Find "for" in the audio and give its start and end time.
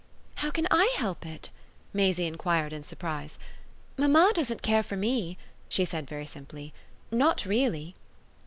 4.81-4.97